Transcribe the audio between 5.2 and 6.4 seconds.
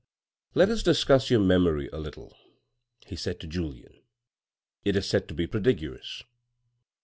to be prodigious.